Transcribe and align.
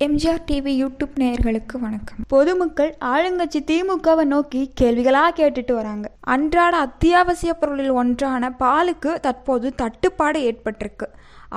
MGR 0.00 0.42
TV 0.46 0.72
YouTube 0.80 1.14
நேயர்களுக்கு 1.16 1.76
வணக்கம். 1.78 2.18
பொதுமக்கள் 2.28 2.96
ஆளுங்கட்சி 3.04 3.60
திமுகவை 3.70 4.24
நோக்கி 4.24 4.72
கேள்விகளாக 4.74 5.32
கேட்டுட்டு 5.38 5.72
வராங்க. 5.72 6.06
அன்றாட 6.32 6.76
அத்தியாவசிய 6.76 7.54
பொருளில் 7.54 7.90
ஒன்றான 7.90 8.50
பாலுக்கு 8.60 9.20
தற்போது 9.20 9.74
தட்டுப்பாடு 9.74 10.38
ஏற்பட்டிருக்கு. 10.48 11.06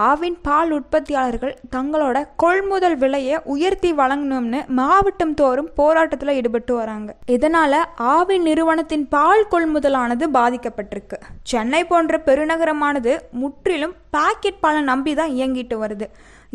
ஆவின் 0.10 0.38
பால் 0.42 0.72
உற்பத்தியாளர்கள் 0.72 1.56
தங்களோட 1.76 2.18
கொள்முதல் 2.36 2.98
விலையை 2.98 3.38
உயர்த்தி 3.44 3.94
வழங்கணும்னு 3.94 4.60
மாவட்டம் 4.68 5.34
தோறும் 5.34 5.70
போராட்டத்தில் 5.76 6.34
ஈடுபட்டு 6.34 6.76
வராங்க. 6.76 7.16
இதனால 7.28 7.84
ஆவின் 8.16 8.46
நிறுவனத்தின் 8.50 9.08
பால் 9.08 9.48
கொள்முதலானது 9.52 10.28
பாதிக்கப்பட்டிருக்கு. 10.34 11.20
சென்னை 11.44 11.86
போன்ற 11.86 12.22
பெருநகரமானது 12.26 13.16
முற்றிலும் 13.32 13.96
பாக்கெட் 14.12 14.60
பாலை 14.60 14.82
நம்பி 14.82 15.14
தான் 15.14 15.30
இயங்கிட்டு 15.30 15.78
வருது. 15.84 16.08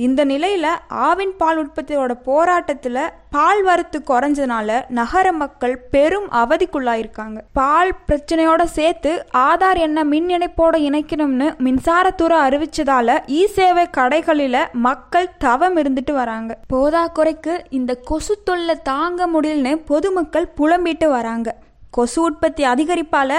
இந்த 0.07 0.25
நிலையில 0.25 0.67
ஆவின் 1.09 1.37
பால் 1.39 1.61
உற்பத்தியோட 1.67 2.13
போராட்டத்தில் 2.23 3.03
பால் 3.37 3.63
வரத்து 3.63 3.99
குறைஞ்சதுனால 4.09 4.77
நகர 4.99 5.27
மக்கள் 5.33 5.75
பெரும் 5.95 6.29
அவதிக்குள்ளாயிருக்காங்க. 6.41 7.39
பால் 7.53 7.91
பிரச்சனையோட 8.07 8.63
சேர்த்து 8.77 9.13
ஆதார் 9.49 9.81
எண்ணை 9.87 10.05
மின் 10.13 10.29
இணைப்போட 10.29 10.75
இணைக்கணும்னு 10.89 11.49
மின்சாரத்துறை 11.67 12.39
அறிவிச்சதால 12.47 13.19
இ 13.39 13.43
சேவை 13.57 13.85
கடைகளில 13.97 14.57
மக்கள் 14.87 15.29
தவம் 15.39 15.77
இருந்துட்டு 15.77 16.13
வராங்க. 16.13 16.59
போதாக்குறைக்கு 16.73 17.55
இந்த 17.71 17.95
கொசு 18.11 18.37
தொல்லை 18.45 18.77
தாங்க 18.83 19.29
முடியலன்னு 19.35 19.83
பொதுமக்கள் 19.93 20.53
புலம்பிட்டு 20.59 21.09
வராங்க. 21.09 21.49
கொசு 21.91 22.19
உற்பத்தி 22.23 22.63
அதிகரிப்பால 22.65 23.33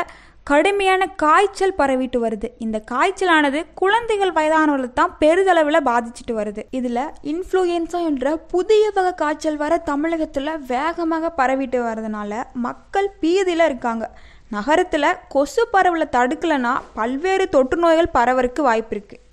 கடுமையான 0.50 1.04
காய்ச்சல் 1.24 1.78
பரவிட்டு 1.78 2.18
வருது. 2.24 2.48
இந்த 2.66 2.78
காய்ச்சலானது 2.92 3.60
குழந்தைகள் 3.82 4.32
வயதானவர்களை 4.38 4.90
தான் 5.00 5.16
பெரிதளவில் 5.22 5.88
பாதிச்சுட்டு 5.90 6.34
வருது. 6.40 6.62
இதில் 6.78 7.02
இன்ஃப்ளூயன்ஸா 7.32 8.00
என்ற 8.10 8.36
புதிய 8.54 8.84
வகை 8.98 9.14
காய்ச்சல் 9.22 9.60
வர 9.64 9.78
தமிழகத்தில் 9.92 10.52
வேகமாக 10.72 11.34
பரவிட்டு 11.40 11.80
வர்றதுனால 11.88 12.42
மக்கள் 12.68 13.10
பீதியில் 13.22 13.66
இருக்காங்க. 13.70 14.08
நகரத்தில் 14.56 15.18
கொசு 15.34 15.64
பரவலை 15.74 16.08
தடுக்கலைன்னா 16.18 16.74
பல்வேறு 17.00 17.48
தொற்று 17.56 17.80
நோய்கள் 17.84 18.16
பரவறக்கு 18.18 18.62
வாய்ப்பு 18.70 18.94
இருக்குது 18.96 19.24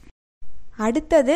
அடுத்தது 0.87 1.35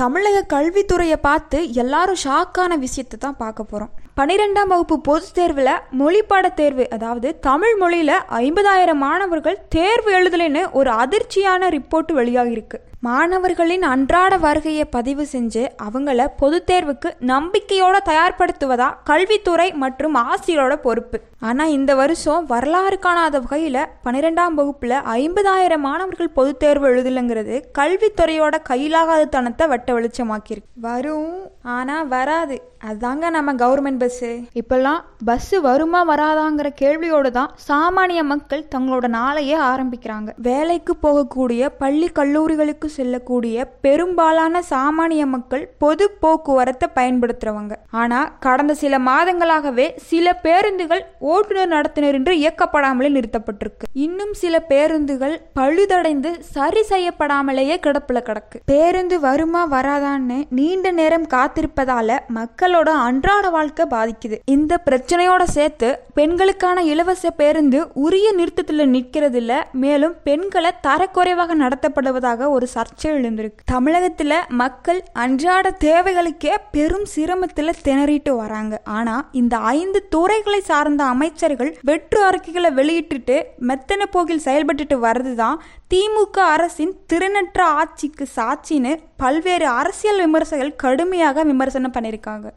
தமிழக 0.00 0.38
கல்வித்துறையை 0.52 1.16
பார்த்து 1.20 1.72
எல்லாரும் 1.72 2.20
ஷாக்கான 2.24 2.72
விஷயத்தை 2.78 3.16
தான் 3.20 3.38
பார்க்க 3.38 3.62
போகிறோம் 3.62 3.92
பன்னிரெண்டாம் 4.18 4.70
வகுப்பு 4.72 4.96
பொதுத் 5.00 5.34
தேர்வில் 5.34 5.70
மொழிப்பாட 6.00 6.46
தேர்வு 6.60 6.84
அதாவது 6.90 7.28
தமிழ் 7.40 7.76
மொழியில் 7.76 8.14
ஐம்பதாயிரம் 8.38 9.00
மாணவர்கள் 9.04 9.58
தேர்வு 9.68 10.10
எழுதலைன்னு 10.18 10.62
ஒரு 10.72 10.90
அதிர்ச்சியான 10.90 11.68
ரிப்போர்ட் 11.68 12.12
வெளியாகியிருக்கு. 12.18 12.78
மாணவர்களின் 13.00 13.82
அன்றாட 13.82 14.36
வருகையை 14.36 14.84
பதிவு 14.84 15.26
செஞ்சு 15.32 15.64
அவங்கள 15.88 16.26
பொதுத் 16.36 16.70
தேர்வுக்கு 16.70 17.10
நம்பிக்கையோட 17.32 17.96
தயார்படுத்துவதா 18.10 18.90
கல்வித்துறை 19.04 19.68
மற்றும் 19.84 20.18
ஆசிரியரோட 20.26 20.76
பொறுப்பு. 20.86 21.20
ஆனால் 21.40 21.70
இந்த 21.70 21.94
வருஷம் 21.94 22.46
வரலாறு 22.46 22.98
காணாத 22.98 23.38
வகையில் 23.38 23.86
பன்னிரெண்டாம் 24.04 24.52
வகுப்பில் 24.54 24.90
ஐம்பதாயிரம் 24.90 25.76
மாணவர்கள் 25.76 26.28
பொதுத் 26.28 26.58
தேர்வு 26.58 26.88
எழுதலைங்கிறது 26.88 27.62
கல்வித்துறையோட 27.78 28.54
கையிலாகாத 28.68 29.28
தனத்தை 29.28 29.66
வெட்ட 29.66 29.92
வெளிச்சமாக்கியிருக்கு. 29.92 30.72
வரும். 30.74 31.50
ஆனால் 31.62 32.08
வராது. 32.08 32.62
அதுதாங்க 32.86 33.30
நம்ம 33.30 33.52
கவர்மெண்ட் 33.52 34.00
பஸ்ஸு 34.00 34.46
இப்பெல்லாம் 34.54 35.00
பஸ்ஸு 35.26 35.60
வருமா 35.60 36.08
வராதாங்கிற 36.08 36.72
கேள்வியோடு 36.80 37.30
தான் 37.30 37.54
சாமானிய 37.68 38.22
மக்கள் 38.22 38.68
தங்களோட 38.74 39.08
நாளையே 39.08 39.56
ஆரம்பிக்கிறாங்க. 39.58 40.28
வேலைக்கு 40.36 40.96
போகக்கூடிய 41.02 41.68
பள்ளி 41.78 42.08
கல்லூரிகளுக்கு 42.08 42.88
செல்லக்கூடிய 42.88 43.64
பெரும்பாலான 43.80 44.62
சாமானிய 44.70 45.26
மக்கள் 45.26 45.74
பொது 45.78 46.10
போக்குவரத்தை 46.10 46.88
பயன்படுத்துறவங்க. 46.94 47.76
ஆனா 47.90 48.32
கடந்த 48.40 48.74
சில 48.74 48.98
மாதங்களாகவே 48.98 49.96
சில 49.96 50.32
பேருந்துகள் 50.32 51.04
ஓட்டுநர் 51.32 51.72
நடத்துனர் 51.72 52.16
என்று 52.18 52.32
இயக்கப்படாமலே 52.34 53.08
நிறுத்தப்பட்டிருக்கு. 53.16 53.86
இன்னும் 53.92 54.34
சில 54.42 54.60
பேருந்துகள் 54.70 55.36
பழுதடைந்து 55.58 56.30
சரி 56.54 56.82
செய்யப்படாமலேயே 56.90 57.76
கிடப்புல 57.86 58.20
கிடக்கு. 58.28 58.58
பேருந்து 58.66 59.16
வருமா 59.20 59.62
வராதான்னு 59.70 60.38
நீண்ட 60.50 60.90
நேரம் 60.90 61.26
காத்திருப்பதால 61.26 62.18
மக்களோட 62.34 62.88
அன்றாட 63.06 63.50
வாழ்க்கை 63.50 63.86
பாதிக்குது. 63.90 64.36
இந்த 64.44 64.80
பிரச்சனையோட 64.90 65.42
சேர்த்து 65.42 65.88
பெண்களுக்கான 66.14 66.82
இலவச 66.82 67.30
பேருந்து 67.30 67.80
உரிய 67.94 68.32
நிறுத்தத்தில் 68.32 68.88
நிற்கிறது 68.88 69.38
இல்ல 69.38 69.52
மேலும் 69.72 70.14
பெண்களை 70.24 70.70
தரக்குறைவாக 70.86 71.56
நடத்தப்படுவதாக 71.64 72.48
ஒரு 72.48 72.68
சர்ச்சை 72.74 73.06
எழுந்திருக்கு. 73.16 73.62
தமிழகத்துல 73.72 74.34
மக்கள் 74.62 75.00
அன்றாட 75.12 75.76
தேவைகளுக்கே 75.84 76.54
பெரும் 76.70 77.06
சிரமத்துல 77.16 77.72
திணறிட்டு 77.84 78.32
வராங்க. 78.36 78.74
ஆனா 78.98 79.16
இந்த 79.32 79.56
ஐந்து 79.76 80.00
துறைகளை 80.08 80.60
சார்ந்த 80.60 81.04
அமைச்சர்கள் 81.18 81.72
வெற்று 81.88 82.20
அறிக்கைகளை 82.28 82.72
வெளியிட்டுட்டு 82.80 83.36
மெத்தன 83.70 84.10
போக்கில் 84.14 84.46
செயல்பட்டுட்டு 84.48 84.96
வர்றதுதான் 85.06 85.58
திமுக 85.94 86.38
அரசின் 86.54 86.94
திறனற்ற 87.12 87.60
ஆட்சிக்கு 87.80 88.26
சாட்சின்னு 88.36 88.94
பல்வேறு 89.24 89.68
அரசியல் 89.80 90.22
விமர்சகர்கள் 90.24 90.80
கடுமையாக 90.84 91.44
விமர்சனம் 91.52 91.96
பண்ணியிருக்காங்க. 91.98 92.48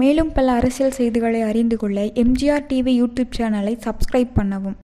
மேலும் 0.00 0.30
பல 0.36 0.52
அரசியல் 0.58 0.94
செய்திகளை 0.98 1.40
அறிந்து 1.48 1.76
கொள்ள 1.80 2.00
எம்ஜிஆர் 2.22 2.68
டிவி 2.70 2.92
யூடியூப் 3.00 3.36
சேனலை 3.38 3.74
சப்ஸ்கிரைப் 3.86 4.30
பண்ணவும். 4.38 4.76